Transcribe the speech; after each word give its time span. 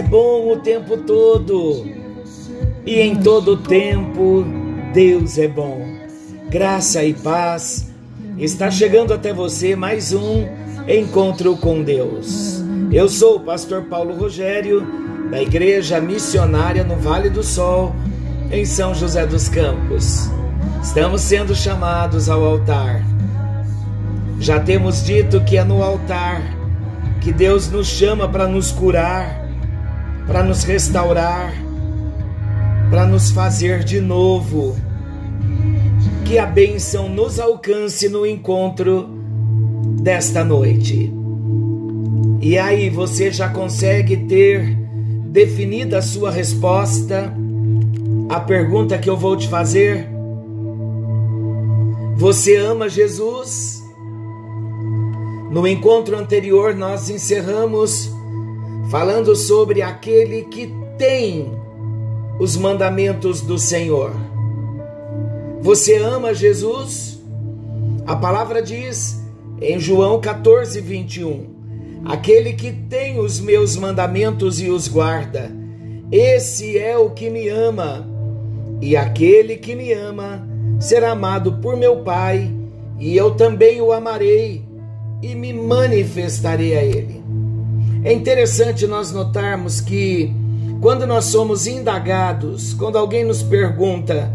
é 0.00 0.02
bom 0.02 0.50
o 0.50 0.56
tempo 0.56 0.96
todo 0.96 1.86
e 2.86 3.00
em 3.00 3.16
todo 3.16 3.58
tempo 3.58 4.46
Deus 4.94 5.36
é 5.36 5.46
bom. 5.46 5.86
Graça 6.48 7.04
e 7.04 7.12
paz. 7.12 7.92
Está 8.38 8.70
chegando 8.70 9.12
até 9.12 9.30
você 9.30 9.76
mais 9.76 10.14
um 10.14 10.46
encontro 10.88 11.54
com 11.58 11.82
Deus. 11.82 12.64
Eu 12.90 13.10
sou 13.10 13.36
o 13.36 13.40
pastor 13.40 13.82
Paulo 13.90 14.16
Rogério, 14.16 14.86
da 15.30 15.42
Igreja 15.42 16.00
Missionária 16.00 16.82
no 16.82 16.96
Vale 16.96 17.28
do 17.28 17.42
Sol, 17.42 17.94
em 18.50 18.64
São 18.64 18.94
José 18.94 19.26
dos 19.26 19.50
Campos. 19.50 20.30
Estamos 20.82 21.20
sendo 21.20 21.54
chamados 21.54 22.30
ao 22.30 22.42
altar. 22.42 23.04
Já 24.38 24.58
temos 24.58 25.04
dito 25.04 25.44
que 25.44 25.58
é 25.58 25.62
no 25.64 25.82
altar 25.82 26.40
que 27.20 27.34
Deus 27.34 27.70
nos 27.70 27.86
chama 27.86 28.26
para 28.26 28.48
nos 28.48 28.72
curar, 28.72 29.39
para 30.26 30.42
nos 30.42 30.64
restaurar, 30.64 31.52
para 32.90 33.06
nos 33.06 33.30
fazer 33.30 33.84
de 33.84 34.00
novo. 34.00 34.76
Que 36.24 36.38
a 36.38 36.46
bênção 36.46 37.08
nos 37.08 37.40
alcance 37.40 38.08
no 38.08 38.24
encontro 38.24 39.08
desta 40.00 40.44
noite. 40.44 41.12
E 42.40 42.56
aí, 42.58 42.88
você 42.88 43.30
já 43.30 43.48
consegue 43.48 44.16
ter 44.16 44.76
definida 45.26 45.98
a 45.98 46.02
sua 46.02 46.30
resposta 46.30 47.32
à 48.28 48.40
pergunta 48.40 48.96
que 48.96 49.10
eu 49.10 49.16
vou 49.16 49.36
te 49.36 49.48
fazer? 49.48 50.08
Você 52.16 52.56
ama 52.56 52.88
Jesus? 52.88 53.82
No 55.50 55.66
encontro 55.66 56.16
anterior, 56.16 56.74
nós 56.74 57.10
encerramos 57.10 58.12
falando 58.90 59.36
sobre 59.36 59.82
aquele 59.82 60.42
que 60.42 60.74
tem 60.98 61.52
os 62.40 62.56
mandamentos 62.56 63.40
do 63.40 63.56
Senhor. 63.56 64.12
Você 65.60 65.96
ama 65.96 66.34
Jesus? 66.34 67.20
A 68.04 68.16
palavra 68.16 68.60
diz 68.60 69.16
em 69.60 69.78
João 69.78 70.20
14, 70.20 70.80
21 70.80 71.60
Aquele 72.04 72.54
que 72.54 72.72
tem 72.72 73.20
os 73.20 73.38
meus 73.38 73.76
mandamentos 73.76 74.60
e 74.60 74.70
os 74.70 74.88
guarda, 74.88 75.50
esse 76.10 76.78
é 76.78 76.96
o 76.96 77.10
que 77.10 77.28
me 77.28 77.48
ama. 77.48 78.08
E 78.80 78.96
aquele 78.96 79.56
que 79.56 79.76
me 79.76 79.92
ama 79.92 80.48
será 80.80 81.10
amado 81.10 81.58
por 81.60 81.76
meu 81.76 81.98
Pai, 81.98 82.50
e 82.98 83.14
eu 83.16 83.32
também 83.32 83.82
o 83.82 83.92
amarei 83.92 84.64
e 85.22 85.34
me 85.34 85.52
manifestarei 85.52 86.76
a 86.76 86.82
ele. 86.82 87.19
É 88.02 88.12
interessante 88.12 88.86
nós 88.86 89.12
notarmos 89.12 89.80
que 89.80 90.32
quando 90.80 91.06
nós 91.06 91.26
somos 91.26 91.66
indagados, 91.66 92.74
quando 92.74 92.96
alguém 92.96 93.24
nos 93.24 93.42
pergunta 93.42 94.32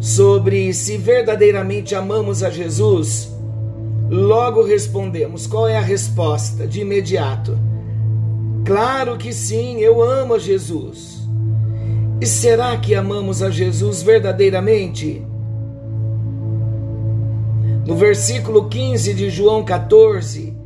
sobre 0.00 0.72
se 0.74 0.96
verdadeiramente 0.96 1.94
amamos 1.94 2.42
a 2.42 2.50
Jesus, 2.50 3.28
Logo 4.08 4.62
respondemos: 4.62 5.46
qual 5.46 5.68
é 5.68 5.76
a 5.76 5.82
resposta 5.82 6.66
de 6.66 6.80
imediato? 6.80 7.58
Claro 8.64 9.16
que 9.16 9.32
sim, 9.32 9.78
eu 9.80 10.02
amo 10.02 10.34
a 10.34 10.38
Jesus. 10.38 11.18
E 12.20 12.26
será 12.26 12.76
que 12.78 12.94
amamos 12.94 13.42
a 13.42 13.50
Jesus 13.50 14.02
verdadeiramente? 14.02 15.24
No 17.86 17.94
versículo 17.94 18.68
15 18.68 19.14
de 19.14 19.30
João 19.30 19.64
14 19.64 20.56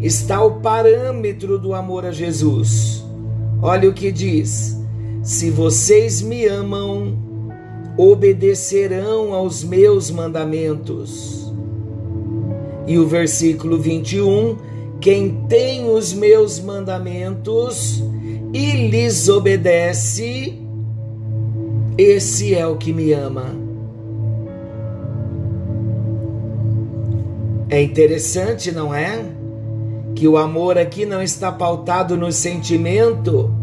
está 0.00 0.44
o 0.44 0.60
parâmetro 0.60 1.58
do 1.58 1.74
amor 1.74 2.04
a 2.06 2.10
Jesus. 2.10 3.04
Olha 3.60 3.88
o 3.88 3.94
que 3.94 4.12
diz: 4.12 4.78
Se 5.22 5.50
vocês 5.50 6.22
me 6.22 6.46
amam, 6.46 7.16
obedecerão 7.96 9.34
aos 9.34 9.64
meus 9.64 10.10
mandamentos. 10.10 11.52
E 12.86 12.98
o 12.98 13.06
versículo 13.06 13.78
21, 13.78 14.56
quem 15.00 15.44
tem 15.48 15.90
os 15.90 16.14
meus 16.14 16.60
mandamentos 16.60 18.02
e 18.52 18.88
lhes 18.88 19.28
obedece, 19.28 20.58
esse 21.98 22.54
é 22.54 22.66
o 22.66 22.76
que 22.76 22.92
me 22.92 23.12
ama. 23.12 23.56
É 27.68 27.82
interessante, 27.82 28.72
não 28.72 28.94
é? 28.94 29.37
Que 30.18 30.26
o 30.26 30.36
amor 30.36 30.76
aqui 30.76 31.06
não 31.06 31.22
está 31.22 31.52
pautado 31.52 32.16
no 32.16 32.32
sentimento. 32.32 33.54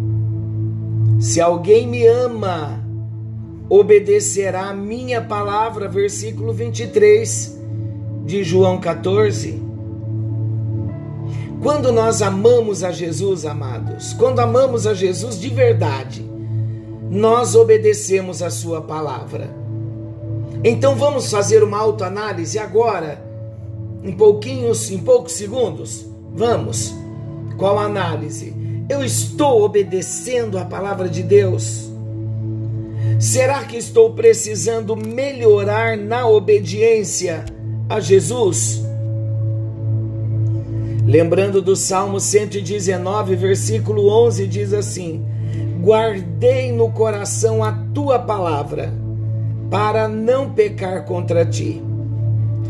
Se 1.20 1.42
alguém 1.42 1.86
me 1.86 2.08
ama, 2.08 2.82
obedecerá 3.68 4.70
a 4.70 4.74
minha 4.74 5.22
palavra, 5.22 5.90
versículo 5.90 6.54
23 6.54 7.60
de 8.24 8.42
João 8.42 8.80
14. 8.80 9.62
Quando 11.62 11.92
nós 11.92 12.22
amamos 12.22 12.86
a 12.86 12.92
Jesus, 12.94 13.46
amados, 13.46 14.14
quando 14.14 14.40
amamos 14.40 14.88
a 14.88 14.94
Jesus 14.94 15.38
de 15.38 15.50
verdade, 15.50 16.26
nós 17.12 17.54
obedecemos 17.54 18.42
a 18.42 18.50
Sua 18.50 18.82
palavra. 18.82 19.50
Então 20.64 20.96
vamos 20.96 21.30
fazer 21.30 21.62
uma 21.64 21.80
autoanálise 21.80 22.58
agora, 22.58 23.22
em 24.02 24.14
pouquinhos, 24.14 24.90
em 24.90 25.00
poucos 25.00 25.34
segundos. 25.34 26.15
Vamos. 26.36 26.94
Qual 27.58 27.80
análise? 27.80 28.54
Eu 28.88 29.04
estou 29.04 29.64
obedecendo 29.64 30.60
a 30.60 30.66
palavra 30.66 31.10
de 31.10 31.24
Deus? 31.24 31.90
Será 33.20 33.64
que 33.64 33.78
estou 33.78 34.14
precisando 34.14 34.96
melhorar 34.96 35.98
na 35.98 36.28
obediência 36.28 37.44
a 37.88 38.00
Jesus. 38.00 38.84
Lembrando 41.06 41.62
do 41.62 41.76
Salmo 41.76 42.20
119, 42.20 43.36
versículo 43.36 44.10
11, 44.10 44.48
diz 44.48 44.74
assim: 44.74 45.24
Guardei 45.82 46.72
no 46.72 46.92
coração 46.92 47.64
a 47.64 47.72
tua 47.94 48.18
palavra, 48.18 48.92
para 49.70 50.08
não 50.08 50.52
pecar 50.52 51.06
contra 51.06 51.46
ti. 51.46 51.82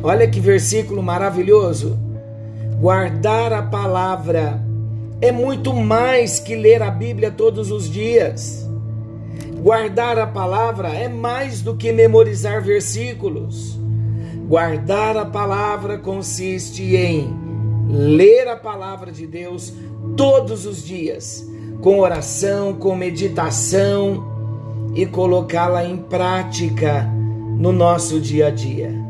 Olha 0.04 0.28
que 0.28 0.40
versículo 0.40 1.02
maravilhoso. 1.02 1.98
Guardar 2.80 3.54
a 3.54 3.64
palavra 3.64 4.62
é 5.22 5.32
muito 5.32 5.74
mais 5.74 6.40
que 6.40 6.56
ler 6.56 6.82
a 6.84 6.92
Bíblia 6.92 7.32
todos 7.32 7.72
os 7.72 7.90
dias. 7.90 8.70
Guardar 9.62 10.20
a 10.20 10.28
palavra 10.28 10.90
é 10.90 11.08
mais 11.08 11.62
do 11.62 11.76
que 11.76 11.94
memorizar 11.94 12.62
versículos. 12.62 13.80
Guardar 14.48 15.16
a 15.16 15.26
palavra 15.26 15.98
consiste 15.98 16.96
em 16.96 17.34
ler 17.90 18.48
a 18.50 18.58
palavra 18.58 19.12
de 19.12 19.26
Deus 19.26 19.74
todos 20.18 20.66
os 20.66 20.84
dias, 20.84 21.48
com 21.82 22.00
oração, 22.00 22.74
com 22.74 22.94
meditação 22.94 24.24
e 24.94 25.06
colocá-la 25.06 25.86
em 25.86 25.98
prática 25.98 27.10
no 27.58 27.72
nosso 27.72 28.20
dia 28.20 28.48
a 28.48 28.52
dia. 28.52 29.05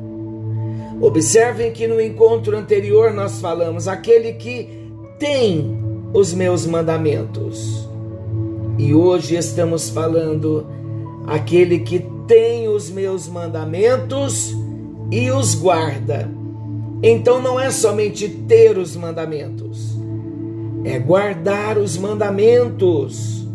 Observem 1.01 1.71
que 1.71 1.87
no 1.87 1.99
encontro 1.99 2.57
anterior 2.57 3.13
nós 3.13 3.39
falamos 3.39 3.87
aquele 3.87 4.33
que 4.33 4.69
tem 5.19 5.77
os 6.13 6.33
meus 6.33 6.65
mandamentos. 6.65 7.87
E 8.77 8.93
hoje 8.93 9.35
estamos 9.35 9.89
falando 9.89 10.65
aquele 11.27 11.79
que 11.79 12.05
tem 12.27 12.67
os 12.67 12.89
meus 12.89 13.27
mandamentos 13.27 14.55
e 15.11 15.31
os 15.31 15.55
guarda. 15.55 16.29
Então 17.03 17.41
não 17.41 17.59
é 17.59 17.69
somente 17.69 18.27
ter 18.27 18.77
os 18.77 18.95
mandamentos, 18.95 19.95
é 20.83 20.97
guardar 20.97 21.77
os 21.77 21.97
mandamentos. 21.97 23.45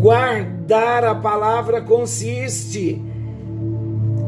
Guardar 0.00 1.04
a 1.04 1.14
palavra 1.14 1.80
consiste 1.80 3.00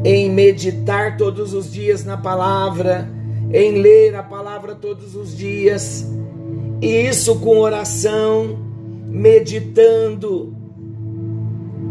em 0.05 0.29
meditar 0.29 1.17
todos 1.17 1.53
os 1.53 1.73
dias 1.73 2.05
na 2.05 2.15
palavra, 2.15 3.09
em 3.51 3.81
ler 3.81 4.15
a 4.15 4.21
palavra 4.21 4.75
todos 4.75 5.15
os 5.15 5.35
dias, 5.35 6.07
e 6.79 7.07
isso 7.07 7.39
com 7.39 7.57
oração, 7.57 8.59
meditando, 9.07 10.55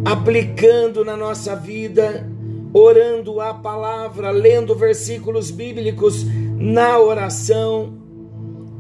aplicando 0.05 1.05
na 1.05 1.16
nossa 1.16 1.56
vida 1.56 2.32
orando 2.72 3.40
a 3.40 3.55
palavra, 3.55 4.31
lendo 4.31 4.75
versículos 4.75 5.49
bíblicos 5.49 6.26
na 6.58 6.99
oração 6.99 7.94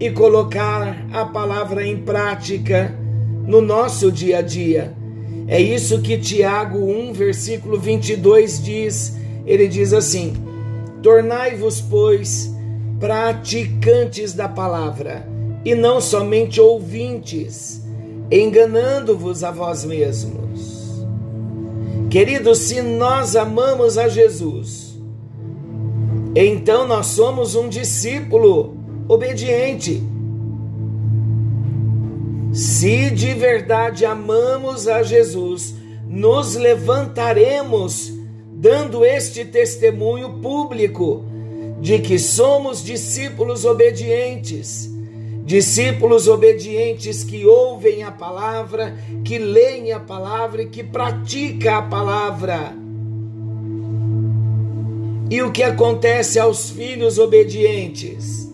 e 0.00 0.10
colocar 0.10 1.06
a 1.12 1.24
palavra 1.24 1.86
em 1.86 1.98
prática 1.98 2.92
no 3.46 3.60
nosso 3.60 4.10
dia 4.10 4.38
a 4.38 4.42
dia. 4.42 4.94
É 5.46 5.60
isso 5.60 6.02
que 6.02 6.18
Tiago 6.18 6.78
1, 6.78 7.12
versículo 7.12 7.78
22 7.78 8.62
diz. 8.62 9.23
Ele 9.46 9.68
diz 9.68 9.92
assim: 9.92 10.34
Tornai-vos, 11.02 11.80
pois, 11.80 12.54
praticantes 12.98 14.32
da 14.32 14.48
palavra, 14.48 15.28
e 15.64 15.74
não 15.74 16.00
somente 16.00 16.60
ouvintes, 16.60 17.82
enganando-vos 18.30 19.44
a 19.44 19.50
vós 19.50 19.84
mesmos. 19.84 21.04
Queridos, 22.08 22.58
se 22.58 22.80
nós 22.80 23.34
amamos 23.34 23.98
a 23.98 24.08
Jesus, 24.08 24.96
então 26.34 26.86
nós 26.86 27.06
somos 27.06 27.54
um 27.54 27.68
discípulo 27.68 28.76
obediente. 29.08 30.02
Se 32.52 33.10
de 33.10 33.34
verdade 33.34 34.06
amamos 34.06 34.86
a 34.86 35.02
Jesus, 35.02 35.74
nos 36.08 36.54
levantaremos 36.54 38.13
dando 38.56 39.04
este 39.04 39.44
testemunho 39.44 40.34
público 40.40 41.24
de 41.80 41.98
que 41.98 42.18
somos 42.18 42.82
discípulos 42.82 43.64
obedientes. 43.64 44.90
Discípulos 45.44 46.26
obedientes 46.26 47.22
que 47.22 47.44
ouvem 47.44 48.02
a 48.02 48.10
palavra, 48.10 48.96
que 49.22 49.36
leem 49.36 49.92
a 49.92 50.00
palavra 50.00 50.62
e 50.62 50.66
que 50.66 50.82
praticam 50.82 51.74
a 51.74 51.82
palavra. 51.82 52.74
E 55.30 55.42
o 55.42 55.52
que 55.52 55.62
acontece 55.62 56.38
aos 56.38 56.70
filhos 56.70 57.18
obedientes? 57.18 58.50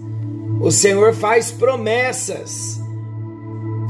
O 0.61 0.71
Senhor 0.71 1.15
faz 1.15 1.53
promessas. 1.53 2.81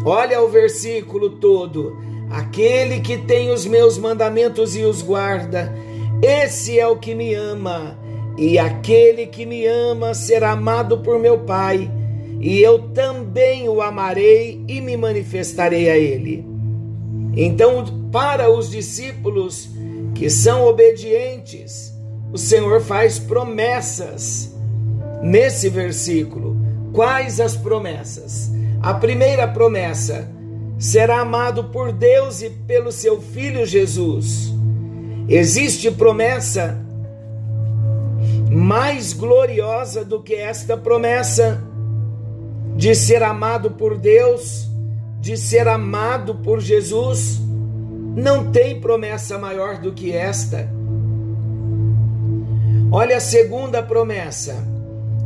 Olha 0.05 0.43
o 0.43 0.49
versículo 0.49 1.31
todo. 1.31 1.97
Aquele 2.31 3.01
que 3.01 3.17
tem 3.17 3.51
os 3.51 3.67
meus 3.67 3.99
mandamentos 3.99 4.77
e 4.77 4.83
os 4.83 5.03
guarda, 5.03 5.75
esse 6.23 6.79
é 6.79 6.87
o 6.87 6.97
que 6.97 7.15
me 7.15 7.35
ama. 7.35 7.99
E 8.37 8.59
aquele 8.59 9.27
que 9.27 9.45
me 9.45 9.67
ama 9.67 10.15
será 10.15 10.53
amado 10.53 10.99
por 10.99 11.19
meu 11.19 11.41
Pai, 11.41 11.91
e 12.41 12.59
eu 12.61 12.89
também 12.91 13.69
o 13.69 13.83
amarei 13.83 14.65
e 14.67 14.81
me 14.81 14.97
manifestarei 14.97 15.91
a 15.91 15.97
ele. 15.97 16.47
Então, 17.37 17.85
para 18.11 18.51
os 18.51 18.71
discípulos 18.71 19.69
que 20.15 20.31
são 20.31 20.65
obedientes, 20.65 21.93
o 22.33 22.39
Senhor 22.39 22.81
faz 22.81 23.19
promessas 23.19 24.55
nesse 25.23 25.69
versículo. 25.69 26.57
Quais 26.93 27.41
as 27.41 27.57
promessas? 27.57 28.51
A 28.83 28.95
primeira 28.95 29.47
promessa: 29.47 30.29
será 30.79 31.21
amado 31.21 31.65
por 31.65 31.93
Deus 31.93 32.41
e 32.41 32.51
pelo 32.51 32.91
seu 32.91 33.21
Filho 33.21 33.67
Jesus. 33.67 34.60
Existe 35.31 35.93
promessa 35.93 36.77
mais 38.51 39.13
gloriosa 39.13 40.05
do 40.05 40.21
que 40.21 40.35
esta 40.35 40.77
promessa 40.77 41.63
de 42.75 42.97
ser 42.97 43.23
amado 43.23 43.71
por 43.71 43.97
Deus, 43.97 44.69
de 45.21 45.37
ser 45.37 45.69
amado 45.69 46.35
por 46.35 46.59
Jesus? 46.59 47.41
Não 48.17 48.51
tem 48.51 48.81
promessa 48.81 49.39
maior 49.39 49.79
do 49.79 49.93
que 49.93 50.11
esta. 50.11 50.69
Olha 52.91 53.19
a 53.19 53.21
segunda 53.21 53.81
promessa. 53.85 54.57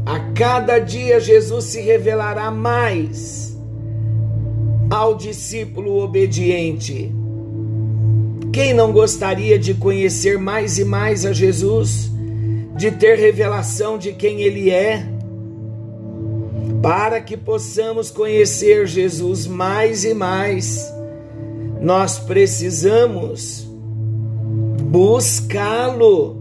A 0.05 0.21
cada 0.35 0.79
dia 0.79 1.19
Jesus 1.19 1.65
se 1.65 1.81
revelará 1.81 2.51
mais 2.51 3.59
ao 4.91 5.15
discípulo 5.15 5.99
obediente. 6.03 7.24
Quem 8.55 8.73
não 8.73 8.93
gostaria 8.93 9.59
de 9.59 9.75
conhecer 9.75 10.39
mais 10.39 10.79
e 10.79 10.85
mais 10.85 11.27
a 11.27 11.33
Jesus, 11.33 12.09
de 12.77 12.89
ter 12.93 13.19
revelação 13.19 13.99
de 13.99 14.13
quem 14.13 14.43
Ele 14.43 14.71
é, 14.71 15.05
para 16.81 17.21
que 17.21 17.37
possamos 17.37 18.13
conhecer 18.13 18.87
Jesus 18.87 19.49
mais 19.49 20.05
e 20.05 20.15
mais, 20.15 20.89
nós 21.81 22.21
precisamos 22.21 23.67
buscá-lo. 24.85 26.41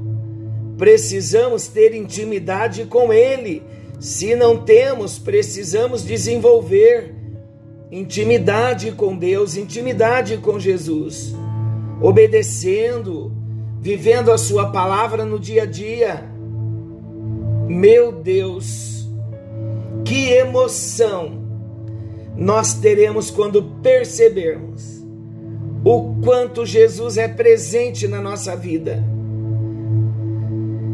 Precisamos 0.78 1.68
ter 1.68 1.96
intimidade 1.96 2.86
com 2.86 3.12
Ele. 3.12 3.64
Se 4.00 4.36
não 4.36 4.56
temos, 4.58 5.18
precisamos 5.18 6.06
desenvolver 6.06 7.12
intimidade 7.92 8.92
com 8.92 9.18
Deus, 9.18 9.58
intimidade 9.58 10.38
com 10.38 10.60
Jesus, 10.60 11.34
obedecendo, 12.02 13.32
vivendo 13.80 14.32
a 14.32 14.38
Sua 14.38 14.72
palavra 14.72 15.26
no 15.26 15.40
dia 15.40 15.64
a 15.64 15.66
dia. 15.66 16.24
Meu 17.68 18.12
Deus, 18.12 19.08
que 20.06 20.30
emoção 20.30 21.42
nós 22.36 22.74
teremos 22.74 23.30
quando 23.30 23.64
percebermos 23.82 25.04
o 25.86 26.16
quanto 26.24 26.66
Jesus 26.66 27.18
é 27.18 27.28
presente 27.28 28.08
na 28.08 28.22
nossa 28.22 28.56
vida 28.56 29.04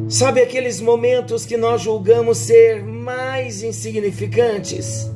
Sabe 0.09 0.41
aqueles 0.41 0.81
momentos 0.81 1.45
que 1.45 1.55
nós 1.55 1.83
julgamos 1.83 2.39
ser 2.39 2.83
mais 2.83 3.61
insignificantes? 3.61 5.07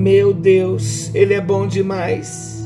Meu 0.00 0.32
Deus, 0.32 1.14
Ele 1.14 1.34
é 1.34 1.40
bom 1.42 1.66
demais. 1.66 2.64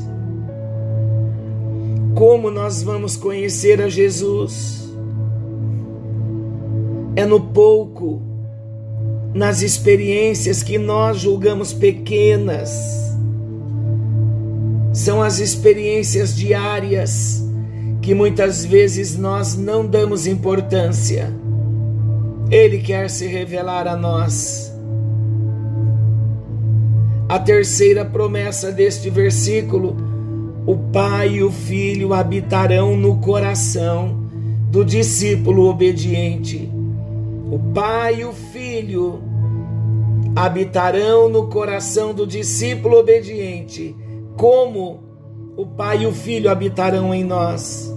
Como 2.15 2.49
nós 2.49 2.81
vamos 2.81 3.17
conhecer 3.17 3.81
a 3.81 3.89
Jesus? 3.89 4.89
É 7.13 7.25
no 7.25 7.41
pouco, 7.41 8.21
nas 9.33 9.61
experiências 9.61 10.63
que 10.63 10.77
nós 10.77 11.17
julgamos 11.19 11.73
pequenas. 11.73 12.71
São 14.93 15.21
as 15.21 15.39
experiências 15.39 16.33
diárias 16.33 17.43
que 18.01 18.13
muitas 18.15 18.63
vezes 18.63 19.17
nós 19.17 19.57
não 19.57 19.85
damos 19.85 20.25
importância. 20.25 21.33
Ele 22.49 22.77
quer 22.77 23.09
se 23.09 23.27
revelar 23.27 23.89
a 23.89 23.97
nós. 23.97 24.64
A 27.35 27.39
terceira 27.39 28.05
promessa 28.05 28.71
deste 28.71 29.09
versículo: 29.09 29.97
o 30.65 30.77
Pai 30.93 31.31
e 31.31 31.43
o 31.43 31.51
Filho 31.51 32.13
habitarão 32.13 32.95
no 32.95 33.17
coração 33.17 34.29
do 34.71 34.85
discípulo 34.85 35.67
obediente. 35.67 36.71
O 37.51 37.59
Pai 37.73 38.21
e 38.21 38.23
o 38.23 38.31
Filho 38.31 39.19
habitarão 40.33 41.27
no 41.27 41.47
coração 41.47 42.13
do 42.13 42.25
discípulo 42.25 42.99
obediente, 42.99 43.93
como 44.37 45.03
o 45.57 45.65
Pai 45.65 46.03
e 46.03 46.07
o 46.07 46.13
Filho 46.13 46.49
habitarão 46.49 47.13
em 47.13 47.25
nós 47.25 47.93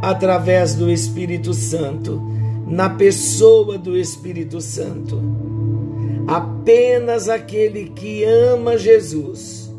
através 0.00 0.74
do 0.74 0.90
Espírito 0.90 1.52
Santo, 1.52 2.22
na 2.66 2.88
pessoa 2.88 3.76
do 3.76 3.98
Espírito 3.98 4.62
Santo. 4.62 5.57
Apenas 6.28 7.26
aquele 7.26 7.86
que 7.88 8.22
ama 8.22 8.76
Jesus, 8.76 9.72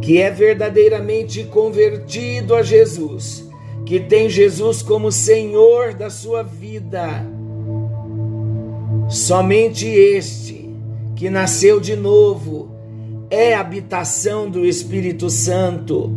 que 0.00 0.18
é 0.18 0.30
verdadeiramente 0.30 1.42
convertido 1.42 2.54
a 2.54 2.62
Jesus, 2.62 3.50
que 3.84 3.98
tem 3.98 4.28
Jesus 4.28 4.80
como 4.80 5.10
Senhor 5.10 5.92
da 5.92 6.08
sua 6.08 6.44
vida, 6.44 7.26
somente 9.08 9.88
este 9.88 10.70
que 11.16 11.28
nasceu 11.28 11.80
de 11.80 11.96
novo 11.96 12.70
é 13.28 13.52
habitação 13.52 14.48
do 14.48 14.64
Espírito 14.64 15.28
Santo. 15.28 16.08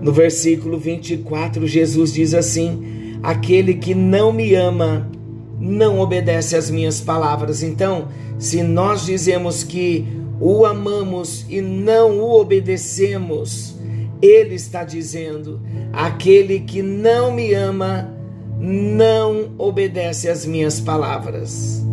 No 0.00 0.12
versículo 0.12 0.78
24, 0.78 1.66
Jesus 1.66 2.12
diz 2.12 2.34
assim: 2.34 3.18
Aquele 3.20 3.74
que 3.74 3.96
não 3.96 4.32
me 4.32 4.54
ama 4.54 5.10
não 5.58 6.00
obedece 6.00 6.56
às 6.56 6.70
minhas 6.70 7.00
palavras. 7.00 7.62
Então, 7.62 8.08
se 8.38 8.62
nós 8.62 9.06
dizemos 9.06 9.62
que 9.62 10.06
o 10.40 10.66
amamos 10.66 11.46
e 11.48 11.60
não 11.60 12.18
o 12.20 12.40
obedecemos, 12.40 13.74
ele 14.20 14.54
está 14.54 14.84
dizendo: 14.84 15.60
aquele 15.92 16.60
que 16.60 16.82
não 16.82 17.32
me 17.32 17.54
ama 17.54 18.14
não 18.58 19.50
obedece 19.58 20.28
às 20.28 20.46
minhas 20.46 20.80
palavras. 20.80 21.84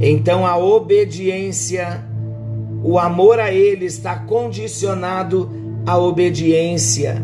Então, 0.00 0.46
a 0.46 0.56
obediência, 0.56 2.04
o 2.82 2.98
amor 2.98 3.38
a 3.38 3.52
ele 3.52 3.84
está 3.84 4.16
condicionado 4.16 5.50
a 5.86 5.98
obediência. 5.98 7.22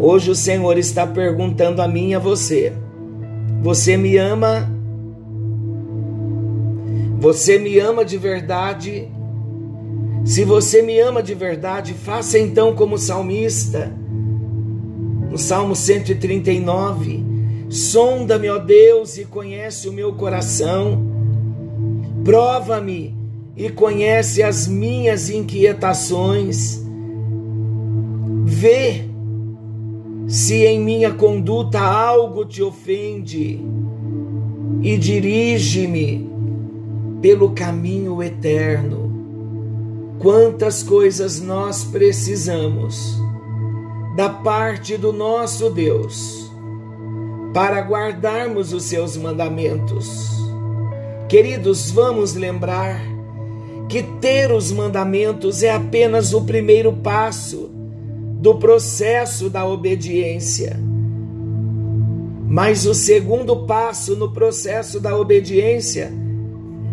Hoje 0.00 0.30
o 0.30 0.34
Senhor 0.34 0.78
está 0.78 1.06
perguntando 1.06 1.82
a 1.82 1.88
mim 1.88 2.10
e 2.10 2.14
a 2.14 2.18
você: 2.18 2.72
Você 3.60 3.96
me 3.96 4.16
ama? 4.16 4.70
Você 7.18 7.58
me 7.58 7.78
ama 7.80 8.04
de 8.04 8.16
verdade? 8.16 9.08
Se 10.24 10.44
você 10.44 10.82
me 10.82 11.00
ama 11.00 11.22
de 11.22 11.34
verdade, 11.34 11.92
faça 11.92 12.38
então 12.38 12.74
como 12.74 12.96
salmista. 12.96 13.92
No 15.28 15.36
Salmo 15.36 15.74
139, 15.74 17.24
sonda-me, 17.68 18.48
ó 18.48 18.58
Deus, 18.58 19.18
e 19.18 19.24
conhece 19.24 19.88
o 19.88 19.92
meu 19.92 20.12
coração. 20.12 21.02
Prova-me 22.24 23.16
e 23.56 23.68
conhece 23.68 24.42
as 24.42 24.68
minhas 24.68 25.28
inquietações. 25.28 26.80
Vê 28.44 29.07
se 30.28 30.66
em 30.66 30.78
minha 30.78 31.10
conduta 31.10 31.80
algo 31.80 32.44
te 32.44 32.62
ofende 32.62 33.64
e 34.82 34.98
dirige-me 34.98 36.30
pelo 37.22 37.52
caminho 37.52 38.22
eterno. 38.22 39.08
Quantas 40.18 40.82
coisas 40.82 41.40
nós 41.40 41.82
precisamos 41.82 43.16
da 44.16 44.28
parte 44.28 44.98
do 44.98 45.14
nosso 45.14 45.70
Deus 45.70 46.52
para 47.54 47.80
guardarmos 47.80 48.74
os 48.74 48.82
seus 48.82 49.16
mandamentos. 49.16 50.28
Queridos, 51.26 51.90
vamos 51.90 52.34
lembrar 52.34 53.00
que 53.88 54.02
ter 54.02 54.52
os 54.52 54.70
mandamentos 54.70 55.62
é 55.62 55.70
apenas 55.70 56.34
o 56.34 56.42
primeiro 56.42 56.92
passo 56.92 57.77
do 58.38 58.54
processo 58.54 59.50
da 59.50 59.66
obediência. 59.66 60.78
Mas 62.46 62.86
o 62.86 62.94
segundo 62.94 63.66
passo 63.66 64.16
no 64.16 64.32
processo 64.32 65.00
da 65.00 65.16
obediência 65.16 66.12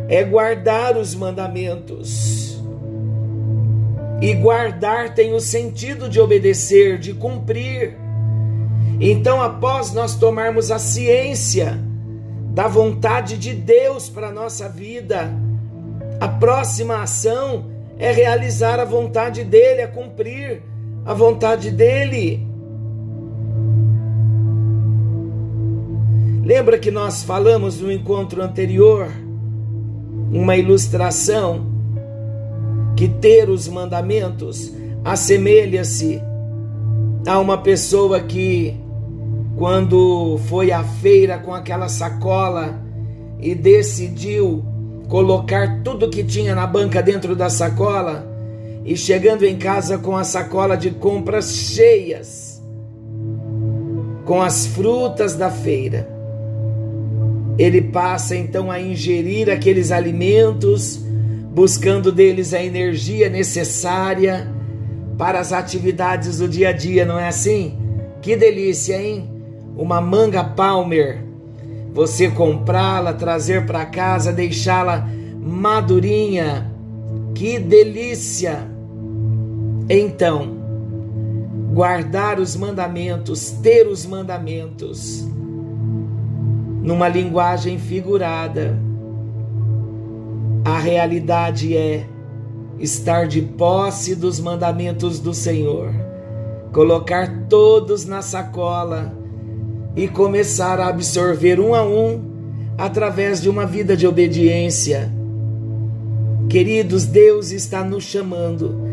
é 0.10 0.24
guardar 0.24 0.98
os 0.98 1.16
mandamentos. 1.16 2.60
E 4.22 4.34
guardar 4.34 5.14
tem 5.14 5.34
o 5.34 5.40
sentido 5.40 6.10
de 6.10 6.20
obedecer, 6.20 6.98
de 6.98 7.14
cumprir. 7.14 7.96
Então, 9.00 9.42
após 9.42 9.94
nós 9.94 10.16
tomarmos 10.16 10.72
a 10.72 10.80
ciência 10.80 11.80
da 12.54 12.68
vontade 12.68 13.38
de 13.38 13.54
Deus 13.54 14.10
para 14.10 14.30
a 14.30 14.32
nossa 14.32 14.68
vida, 14.68 15.32
a 16.20 16.28
próxima 16.28 17.04
ação 17.04 17.66
é 18.00 18.12
realizar 18.12 18.80
a 18.80 18.86
vontade 18.86 19.44
dele, 19.44 19.82
é 19.82 19.88
cumprir 19.88 20.62
a 21.06 21.14
vontade 21.14 21.70
dele. 21.70 22.46
Lembra 26.44 26.80
que 26.80 26.90
nós 26.90 27.24
falamos 27.24 27.80
no 27.80 27.92
encontro 27.92 28.42
anterior 28.42 29.08
uma 30.32 30.58
ilustração 30.58 31.66
que 32.96 33.08
ter 33.08 33.50
os 33.50 33.68
mandamentos 33.68 34.74
assemelha-se 35.04 36.22
a 37.28 37.40
uma 37.40 37.58
pessoa 37.60 38.22
que 38.22 38.76
quando 39.56 40.40
foi 40.48 40.72
à 40.72 40.84
feira 40.84 41.38
com 41.38 41.54
aquela 41.54 41.88
sacola 41.88 42.80
e 43.40 43.54
decidiu 43.54 44.64
colocar 45.08 45.82
tudo 45.84 46.10
que 46.10 46.24
tinha 46.24 46.56
na 46.56 46.66
banca 46.66 47.02
dentro 47.02 47.36
da 47.36 47.50
sacola 47.50 48.35
e 48.86 48.96
chegando 48.96 49.44
em 49.44 49.58
casa 49.58 49.98
com 49.98 50.16
a 50.16 50.24
sacola 50.24 50.78
de 50.78 50.92
compras 50.92 51.56
cheias 51.56 52.62
com 54.24 54.42
as 54.42 54.66
frutas 54.66 55.36
da 55.36 55.52
feira. 55.52 56.10
Ele 57.58 57.82
passa 57.82 58.36
então 58.36 58.72
a 58.72 58.80
ingerir 58.82 59.50
aqueles 59.50 59.92
alimentos, 59.92 61.00
buscando 61.54 62.12
deles 62.12 62.54
a 62.54 62.62
energia 62.62 63.30
necessária 63.30 64.52
para 65.18 65.40
as 65.40 65.54
atividades 65.54 66.40
do 66.40 66.50
dia 66.50 66.70
a 66.70 66.72
dia, 66.72 67.06
não 67.06 67.20
é 67.20 67.28
assim? 67.28 67.78
Que 68.22 68.36
delícia, 68.36 69.02
hein? 69.02 69.30
Uma 69.78 70.02
manga 70.02 70.44
palmer 70.44 71.24
você 71.96 72.30
comprá-la, 72.30 73.14
trazer 73.14 73.66
para 73.66 73.86
casa, 73.86 74.34
deixá-la 74.34 75.08
madurinha. 75.40 76.70
Que 77.34 77.58
delícia! 77.58 78.75
Então, 79.88 80.58
guardar 81.72 82.40
os 82.40 82.56
mandamentos, 82.56 83.52
ter 83.52 83.88
os 83.88 84.04
mandamentos, 84.04 85.24
numa 86.82 87.08
linguagem 87.08 87.78
figurada, 87.78 88.80
a 90.64 90.80
realidade 90.80 91.78
é 91.78 92.08
estar 92.80 93.28
de 93.28 93.44
posse 93.44 94.16
dos 94.16 94.40
mandamentos 94.40 95.20
do 95.20 95.36
Senhor, 95.36 95.94
colocar 96.74 97.46
todos 97.48 98.06
na 98.06 98.24
sacola 98.24 99.14
e 99.96 100.08
começar 100.08 100.80
a 100.80 100.88
absorver 100.88 101.60
um 101.60 101.76
a 101.76 101.84
um 101.84 102.24
através 102.76 103.40
de 103.40 103.50
uma 103.50 103.68
vida 103.68 103.96
de 103.96 104.08
obediência. 104.08 105.12
Queridos, 106.50 107.06
Deus 107.06 107.52
está 107.52 107.84
nos 107.84 108.04
chamando 108.04 108.85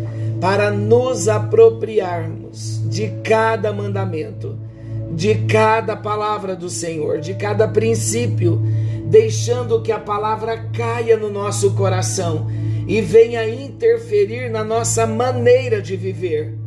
para 0.43 0.73
nos 0.73 1.29
apropriarmos 1.29 2.83
de 2.91 3.09
cada 3.23 3.73
mandamento, 3.73 4.59
de 5.13 5.37
cada 5.47 5.95
palavra 5.95 6.57
do 6.57 6.69
Senhor, 6.69 7.21
de 7.21 7.35
cada 7.35 7.69
princípio, 7.69 8.61
deixando 9.05 9.81
que 9.83 9.93
a 9.93 10.01
palavra 10.01 10.69
caia 10.73 11.17
no 11.17 11.31
nosso 11.31 11.75
coração 11.75 12.49
e 12.89 13.01
venha 13.01 13.49
interferir 13.49 14.51
na 14.51 14.65
nossa 14.65 15.07
maneira 15.07 15.81
de 15.81 15.97
viver. 15.97 16.59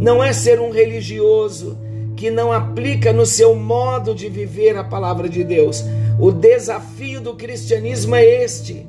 Não 0.00 0.22
é 0.22 0.32
ser 0.32 0.58
um 0.58 0.72
religioso, 0.72 1.78
que 2.16 2.28
não 2.28 2.52
aplica 2.52 3.12
no 3.12 3.24
seu 3.24 3.54
modo 3.54 4.12
de 4.12 4.28
viver 4.28 4.76
a 4.76 4.82
palavra 4.82 5.28
de 5.28 5.44
Deus. 5.44 5.84
O 6.18 6.32
desafio 6.32 7.20
do 7.20 7.36
cristianismo 7.36 8.16
é 8.16 8.24
este: 8.42 8.84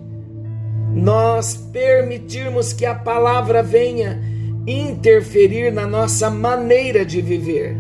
nós 0.96 1.56
permitirmos 1.56 2.74
que 2.74 2.86
a 2.86 2.96
palavra 2.96 3.62
venha 3.62 4.20
interferir 4.66 5.72
na 5.72 5.86
nossa 5.86 6.30
maneira 6.30 7.06
de 7.06 7.22
viver. 7.22 7.78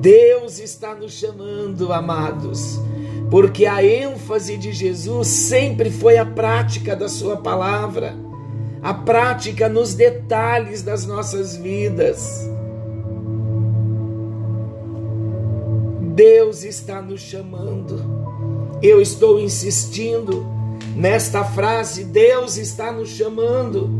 Deus 0.00 0.58
está 0.58 0.94
nos 0.94 1.12
chamando, 1.12 1.90
amados, 1.90 2.78
porque 3.30 3.64
a 3.64 3.82
ênfase 3.82 4.58
de 4.58 4.72
Jesus 4.72 5.28
sempre 5.28 5.90
foi 5.90 6.18
a 6.18 6.26
prática 6.26 6.94
da 6.94 7.08
Sua 7.08 7.38
palavra 7.38 8.14
a 8.84 8.92
prática 8.92 9.66
nos 9.66 9.94
detalhes 9.94 10.82
das 10.82 11.06
nossas 11.06 11.56
vidas. 11.56 12.46
Deus 16.14 16.62
está 16.62 17.00
nos 17.00 17.22
chamando. 17.22 18.23
Eu 18.82 19.00
estou 19.00 19.38
insistindo 19.40 20.46
nesta 20.94 21.44
frase: 21.44 22.04
Deus 22.04 22.56
está 22.56 22.92
nos 22.92 23.10
chamando, 23.10 23.90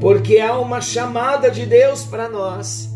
porque 0.00 0.38
há 0.38 0.58
uma 0.58 0.80
chamada 0.80 1.50
de 1.50 1.66
Deus 1.66 2.04
para 2.04 2.28
nós. 2.28 2.88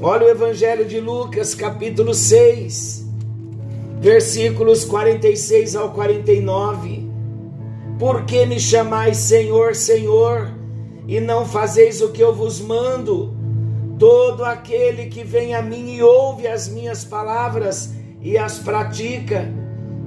Olha 0.00 0.26
o 0.26 0.30
Evangelho 0.30 0.84
de 0.84 1.00
Lucas, 1.00 1.54
capítulo 1.54 2.12
6, 2.12 3.06
versículos 4.00 4.84
46 4.84 5.74
ao 5.74 5.90
49. 5.92 7.06
Por 7.98 8.26
que 8.26 8.44
me 8.44 8.60
chamais 8.60 9.16
Senhor, 9.16 9.74
Senhor, 9.74 10.50
e 11.08 11.18
não 11.18 11.46
fazeis 11.46 12.02
o 12.02 12.10
que 12.10 12.22
eu 12.22 12.34
vos 12.34 12.60
mando? 12.60 13.34
Todo 13.98 14.44
aquele 14.44 15.06
que 15.06 15.24
vem 15.24 15.54
a 15.54 15.62
mim 15.62 15.94
e 15.94 16.02
ouve 16.02 16.46
as 16.46 16.68
minhas 16.68 17.02
palavras 17.02 17.94
e 18.20 18.36
as 18.36 18.58
pratica, 18.58 19.50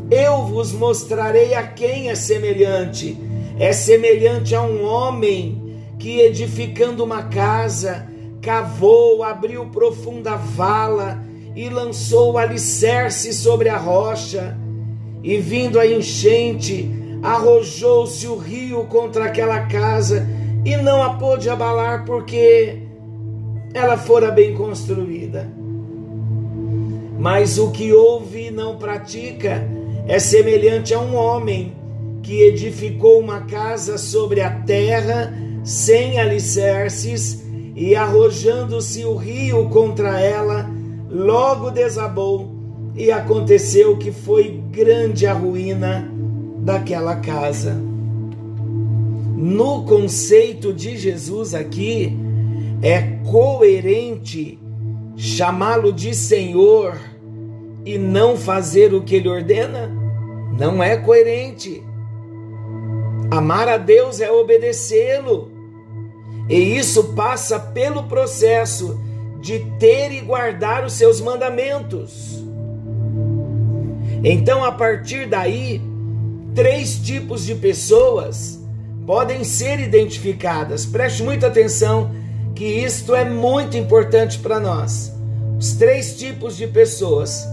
eu 0.10 0.44
vos 0.46 0.72
mostrarei 0.72 1.54
a 1.54 1.64
quem 1.64 2.10
é 2.10 2.16
semelhante. 2.16 3.18
É 3.60 3.72
semelhante 3.72 4.56
a 4.56 4.62
um 4.62 4.84
homem 4.84 5.76
que, 6.00 6.20
edificando 6.22 7.04
uma 7.04 7.24
casa, 7.24 8.08
cavou, 8.42 9.24
abriu 9.24 9.66
profunda 9.68 10.36
vala 10.36 11.24
e 11.56 11.70
lançou 11.70 12.34
o 12.34 12.38
alicerce 12.38 13.34
sobre 13.34 13.70
a 13.70 13.78
rocha, 13.78 14.58
e 15.22 15.38
vindo 15.38 15.78
a 15.80 15.86
enchente, 15.86 16.90
arrojou-se 17.22 18.26
o 18.28 18.38
rio 18.38 18.86
contra 18.86 19.26
aquela 19.26 19.66
casa 19.68 20.26
e 20.64 20.78
não 20.78 21.04
a 21.04 21.16
pôde 21.16 21.50
abalar 21.50 22.06
porque 22.06 22.80
ela 23.74 23.98
fora 23.98 24.32
bem 24.32 24.56
construída. 24.56 25.52
Mas 27.20 27.58
o 27.58 27.72
que 27.72 27.92
ouve 27.92 28.48
e 28.48 28.52
não 28.52 28.78
pratica 28.78 29.68
é 30.08 30.20
semelhante 30.20 30.94
a 30.94 31.00
um 31.00 31.16
homem 31.16 31.74
que 32.24 32.42
edificou 32.42 33.20
uma 33.20 33.42
casa 33.42 33.98
sobre 33.98 34.42
a 34.42 34.52
terra 34.52 35.34
sem 35.64 36.20
alicerces 36.20 37.44
e 37.76 37.96
arrojando-se 37.96 39.06
o 39.06 39.16
rio 39.16 39.70
contra 39.70 40.20
ela, 40.20 40.70
logo 41.10 41.70
desabou 41.70 42.50
e 42.96 43.12
aconteceu 43.12 43.98
que 43.98 44.12
foi 44.12 44.62
grande 44.72 45.26
a 45.26 45.34
ruína 45.34 46.12
daquela 46.60 47.16
casa. 47.16 47.74
no 49.38 49.84
conceito 49.84 50.74
de 50.74 50.98
Jesus 50.98 51.54
aqui, 51.54 52.14
é 52.82 53.02
coerente 53.30 54.60
chamá-lo 55.16 55.94
de 55.94 56.14
Senhor 56.14 56.98
e 57.94 57.98
não 57.98 58.38
fazer 58.38 58.94
o 58.94 59.02
que 59.02 59.16
ele 59.16 59.28
ordena? 59.28 59.90
Não 60.56 60.84
é 60.84 60.96
coerente. 60.96 61.84
Amar 63.32 63.68
a 63.68 63.78
Deus 63.78 64.22
é 64.22 64.32
obedecê-lo. 64.32 65.52
E 66.48 66.78
isso 66.78 67.16
passa 67.16 67.60
pelo 67.60 68.04
processo 68.04 69.00
de 69.42 69.60
ter 69.80 70.12
e 70.12 70.22
guardar 70.22 70.86
os 70.86 70.94
seus 70.94 71.20
mandamentos. 71.20 72.44
Então, 74.24 74.64
a 74.64 74.72
partir 74.72 75.28
daí, 75.28 75.82
três 76.54 77.00
tipos 77.00 77.44
de 77.44 77.56
pessoas 77.56 78.60
podem 79.08 79.44
ser 79.44 79.80
identificadas. 79.80 80.86
Preste 80.86 81.24
muita 81.24 81.48
atenção 81.48 82.12
que 82.54 82.66
isto 82.66 83.16
é 83.16 83.26
muito 83.26 83.76
importante 83.78 84.38
para 84.38 84.60
nós. 84.60 85.12
Os 85.58 85.74
três 85.74 86.18
tipos 86.18 86.56
de 86.56 86.68
pessoas: 86.68 87.46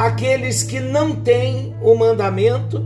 aqueles 0.00 0.62
que 0.62 0.80
não 0.80 1.14
têm 1.14 1.74
o 1.82 1.94
mandamento 1.94 2.82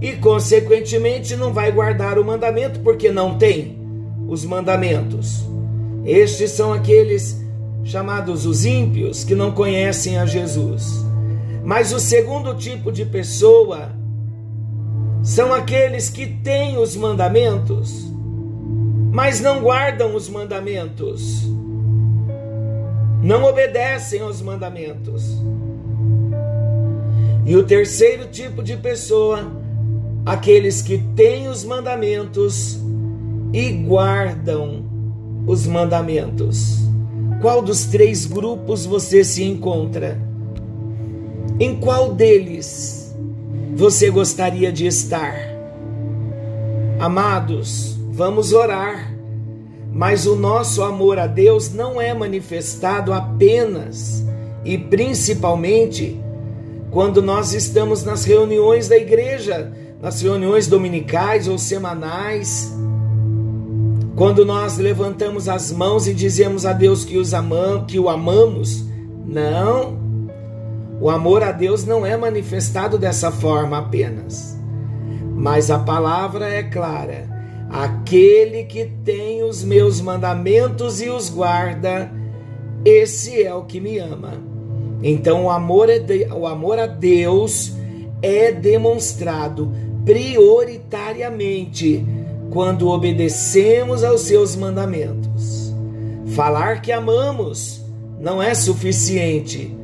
e, 0.00 0.12
consequentemente, 0.14 1.36
não 1.36 1.52
vai 1.52 1.70
guardar 1.70 2.18
o 2.18 2.24
mandamento 2.24 2.80
porque 2.80 3.12
não 3.12 3.36
tem 3.36 3.78
os 4.26 4.42
mandamentos. 4.42 5.44
Estes 6.06 6.52
são 6.52 6.72
aqueles 6.72 7.44
chamados 7.84 8.46
os 8.46 8.64
ímpios 8.64 9.22
que 9.22 9.34
não 9.34 9.52
conhecem 9.52 10.16
a 10.16 10.24
Jesus. 10.24 11.04
Mas 11.62 11.92
o 11.92 12.00
segundo 12.00 12.54
tipo 12.54 12.90
de 12.90 13.04
pessoa 13.04 13.90
são 15.22 15.52
aqueles 15.52 16.08
que 16.08 16.26
têm 16.26 16.78
os 16.78 16.96
mandamentos, 16.96 18.10
mas 19.12 19.42
não 19.42 19.60
guardam 19.60 20.14
os 20.14 20.26
mandamentos, 20.26 21.42
não 23.22 23.44
obedecem 23.44 24.22
aos 24.22 24.40
mandamentos. 24.40 25.38
E 27.46 27.54
o 27.54 27.62
terceiro 27.62 28.26
tipo 28.26 28.60
de 28.60 28.76
pessoa, 28.76 29.52
aqueles 30.24 30.82
que 30.82 30.98
têm 31.14 31.46
os 31.46 31.64
mandamentos 31.64 32.76
e 33.52 33.70
guardam 33.70 34.84
os 35.46 35.64
mandamentos. 35.64 36.78
Qual 37.40 37.62
dos 37.62 37.84
três 37.84 38.26
grupos 38.26 38.84
você 38.84 39.22
se 39.22 39.44
encontra? 39.44 40.20
Em 41.60 41.76
qual 41.76 42.12
deles 42.12 43.16
você 43.76 44.10
gostaria 44.10 44.72
de 44.72 44.84
estar? 44.84 45.36
Amados, 46.98 47.96
vamos 48.10 48.52
orar, 48.52 49.14
mas 49.92 50.26
o 50.26 50.34
nosso 50.34 50.82
amor 50.82 51.16
a 51.16 51.28
Deus 51.28 51.72
não 51.72 52.00
é 52.00 52.12
manifestado 52.12 53.12
apenas 53.12 54.24
e 54.64 54.76
principalmente 54.76 56.25
quando 56.96 57.20
nós 57.20 57.52
estamos 57.52 58.02
nas 58.04 58.24
reuniões 58.24 58.88
da 58.88 58.96
igreja, 58.96 59.70
nas 60.00 60.22
reuniões 60.22 60.66
dominicais 60.66 61.46
ou 61.46 61.58
semanais, 61.58 62.74
quando 64.16 64.46
nós 64.46 64.78
levantamos 64.78 65.46
as 65.46 65.70
mãos 65.70 66.08
e 66.08 66.14
dizemos 66.14 66.64
a 66.64 66.72
Deus 66.72 67.04
que, 67.04 67.18
os 67.18 67.34
amam, 67.34 67.84
que 67.84 67.98
o 67.98 68.08
amamos. 68.08 68.82
Não. 69.26 69.98
O 70.98 71.10
amor 71.10 71.42
a 71.42 71.52
Deus 71.52 71.84
não 71.84 72.06
é 72.06 72.16
manifestado 72.16 72.96
dessa 72.96 73.30
forma 73.30 73.76
apenas. 73.76 74.58
Mas 75.34 75.70
a 75.70 75.78
palavra 75.78 76.48
é 76.48 76.62
clara: 76.62 77.28
aquele 77.68 78.64
que 78.64 78.86
tem 79.04 79.42
os 79.42 79.62
meus 79.62 80.00
mandamentos 80.00 81.02
e 81.02 81.10
os 81.10 81.28
guarda, 81.28 82.10
esse 82.86 83.42
é 83.42 83.54
o 83.54 83.64
que 83.64 83.80
me 83.80 83.98
ama. 83.98 84.55
Então 85.08 85.44
o 85.44 85.50
amor, 85.50 85.90
é 85.90 85.98
de, 85.98 86.24
o 86.32 86.46
amor 86.46 86.78
a 86.78 86.86
Deus 86.86 87.72
é 88.22 88.52
demonstrado 88.52 89.70
prioritariamente 90.04 92.02
quando 92.50 92.88
obedecemos 92.88 94.02
aos 94.02 94.22
seus 94.22 94.56
mandamentos. 94.56 95.74
Falar 96.28 96.80
que 96.80 96.92
amamos 96.92 97.84
não 98.18 98.42
é 98.42 98.54
suficiente 98.54 99.76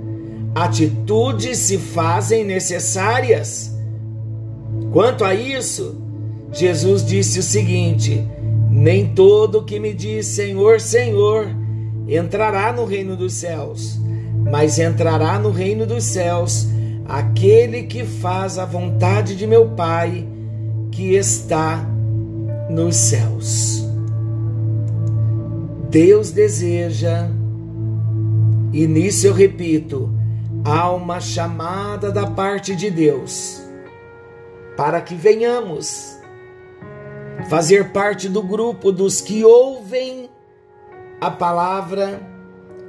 atitudes 0.55 1.59
se 1.59 1.79
fazem 1.79 2.45
necessárias. 2.45 3.75
Quanto 4.93 5.25
a 5.25 5.35
isso, 5.35 5.97
Jesus 6.53 7.05
disse 7.05 7.39
o 7.39 7.43
seguinte: 7.43 8.27
Nem 8.71 9.15
todo 9.15 9.65
que 9.65 9.81
me 9.81 9.95
diz 9.95 10.27
Senhor, 10.27 10.81
Senhor 10.81 11.49
entrará 12.07 12.73
no 12.73 12.85
reino 12.85 13.17
dos 13.17 13.35
céus, 13.35 13.99
mas 14.51 14.79
entrará 14.79 15.39
no 15.39 15.51
reino 15.51 15.87
dos 15.87 16.05
céus 16.05 16.67
aquele 17.07 17.85
que 17.85 18.05
faz 18.05 18.59
a 18.59 18.65
vontade 18.65 19.37
de 19.37 19.47
meu 19.47 19.71
Pai 19.71 20.27
que 20.91 21.15
está 21.15 21.85
nos 22.69 22.97
céus. 22.97 23.85
Deus 25.91 26.31
deseja, 26.31 27.29
e 28.73 28.87
nisso 28.87 29.27
eu 29.27 29.35
repito, 29.35 30.11
há 30.65 30.91
uma 30.91 31.21
chamada 31.21 32.11
da 32.11 32.27
parte 32.27 32.75
de 32.75 32.91
Deus 32.91 33.63
para 34.77 35.01
que 35.01 35.15
venhamos 35.15 36.19
fazer 37.49 37.93
parte 37.93 38.29
do 38.29 38.43
grupo 38.43 38.91
dos 38.91 39.21
que 39.21 39.45
ouvem 39.45 40.31
a 41.21 41.31
palavra, 41.31 42.21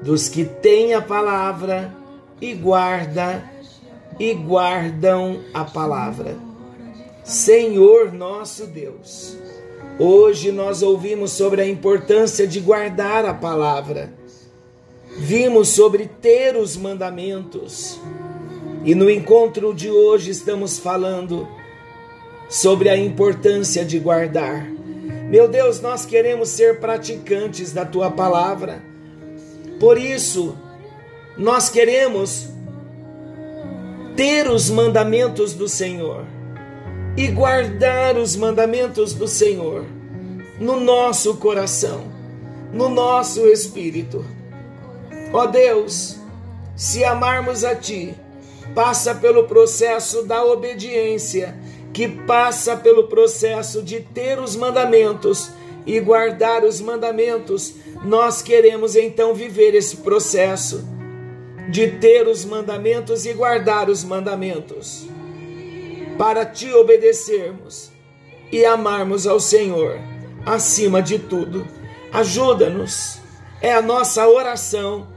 dos 0.04 0.30
que 0.30 0.46
têm 0.46 0.94
a 0.94 1.02
palavra 1.02 1.94
e 2.42 2.54
guarda 2.54 3.44
e 4.20 4.34
guardam 4.34 5.39
a 5.54 5.63
palavra. 5.63 6.36
Senhor 7.24 8.12
nosso 8.12 8.68
Deus, 8.68 9.38
hoje 9.98 10.52
nós 10.52 10.84
ouvimos 10.84 11.32
sobre 11.32 11.62
a 11.62 11.68
importância 11.68 12.46
de 12.46 12.60
guardar 12.60 13.26
a 13.26 13.34
palavra 13.34 14.13
Vimos 15.16 15.70
sobre 15.70 16.08
ter 16.08 16.56
os 16.56 16.76
mandamentos. 16.76 18.00
E 18.84 18.96
no 18.96 19.10
encontro 19.10 19.74
de 19.74 19.89
hoje 19.89 20.32
estamos 20.32 20.80
falando 20.80 21.48
sobre 22.50 22.89
a 22.89 22.98
importância 22.98 23.86
de 23.86 24.00
guardar. 24.00 24.68
Meu 25.30 25.48
Deus, 25.48 25.82
nós 25.82 26.06
queremos 26.06 26.50
ser 26.50 26.80
praticantes 26.80 27.72
da 27.72 27.86
tua 27.86 28.10
palavra. 28.10 28.84
Por 29.80 29.98
isso, 29.98 30.56
nós 31.38 31.70
queremos 31.70 32.50
ter 34.16 34.50
os 34.50 34.70
mandamentos 34.70 35.54
do 35.54 35.68
Senhor 35.68 36.26
e 37.18 37.28
guardar 37.28 38.18
os 38.18 38.36
mandamentos 38.36 39.14
do 39.14 39.28
Senhor 39.28 39.86
no 40.60 40.80
nosso 40.80 41.36
coração, 41.36 42.06
no 42.72 42.90
nosso 42.90 43.48
espírito. 43.48 44.26
Ó 45.32 45.48
Deus, 45.48 46.18
se 46.76 47.04
amarmos 47.04 47.64
a 47.64 47.76
Ti, 47.76 48.16
passa 48.74 49.16
pelo 49.16 49.46
processo 49.46 50.24
da 50.24 50.44
obediência, 50.44 51.56
que 51.92 52.08
passa 52.08 52.76
pelo 52.76 53.08
processo 53.08 53.82
de 53.84 54.00
ter 54.00 54.40
os 54.40 54.56
mandamentos 54.56 55.52
e 55.86 56.00
guardar 56.00 56.63
os 56.63 56.82
mandamentos. 56.82 57.76
Nós 58.04 58.41
queremos 58.41 58.96
então 58.96 59.34
viver 59.34 59.76
esse 59.76 59.98
processo 59.98 60.88
de 61.69 61.88
ter 61.88 62.28
os 62.28 62.43
mandamentos 62.43 63.26
e 63.26 63.34
guardar 63.34 63.89
os 63.89 64.04
mandamentos, 64.04 65.08
para 66.17 66.46
te 66.46 66.72
obedecermos 66.74 67.89
e 68.52 68.65
amarmos 68.65 69.26
ao 69.26 69.39
Senhor 69.39 69.98
acima 70.46 71.02
de 71.02 71.17
tudo. 71.17 71.65
Ajuda-nos, 72.12 73.19
é 73.62 73.74
a 73.74 73.82
nossa 73.82 74.28
oração 74.28 75.08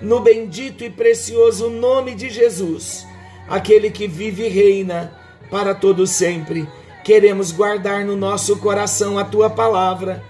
no 0.00 0.20
bendito 0.20 0.84
e 0.84 0.90
precioso 0.90 1.68
nome 1.68 2.14
de 2.14 2.30
Jesus, 2.30 3.04
aquele 3.48 3.90
que 3.90 4.06
vive 4.06 4.46
e 4.46 4.48
reina 4.48 5.12
para 5.50 5.74
todo 5.74 6.06
sempre. 6.06 6.68
Queremos 7.08 7.52
guardar 7.52 8.04
no 8.04 8.14
nosso 8.14 8.58
coração 8.58 9.18
a 9.18 9.24
tua 9.24 9.48
palavra, 9.48 10.22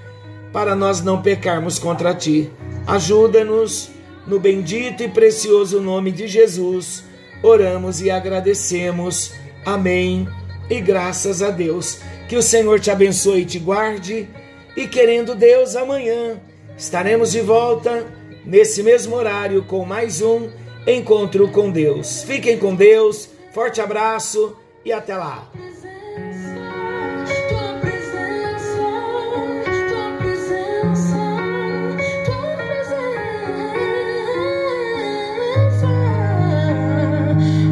para 0.52 0.76
nós 0.76 1.02
não 1.02 1.20
pecarmos 1.20 1.76
contra 1.76 2.14
ti. 2.14 2.52
Ajuda-nos 2.86 3.90
no 4.28 4.38
bendito 4.38 5.02
e 5.02 5.08
precioso 5.08 5.80
nome 5.80 6.12
de 6.12 6.28
Jesus. 6.28 7.02
Oramos 7.42 8.00
e 8.00 8.12
agradecemos. 8.12 9.32
Amém. 9.66 10.28
E 10.70 10.80
graças 10.80 11.42
a 11.42 11.50
Deus. 11.50 11.98
Que 12.28 12.36
o 12.36 12.42
Senhor 12.42 12.78
te 12.78 12.92
abençoe 12.92 13.40
e 13.40 13.44
te 13.44 13.58
guarde. 13.58 14.28
E 14.76 14.86
querendo 14.86 15.34
Deus, 15.34 15.74
amanhã 15.74 16.40
estaremos 16.76 17.32
de 17.32 17.40
volta 17.40 18.06
nesse 18.46 18.84
mesmo 18.84 19.16
horário 19.16 19.64
com 19.64 19.84
mais 19.84 20.22
um 20.22 20.48
encontro 20.86 21.48
com 21.48 21.72
Deus. 21.72 22.22
Fiquem 22.22 22.56
com 22.56 22.72
Deus, 22.72 23.30
forte 23.52 23.80
abraço 23.80 24.56
e 24.84 24.92
até 24.92 25.16
lá. 25.16 25.50